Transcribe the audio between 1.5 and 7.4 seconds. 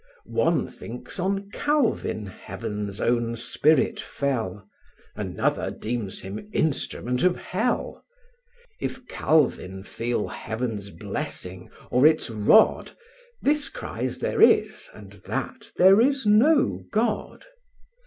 Calvin Heaven's own spirit fell; Another deems him instrument of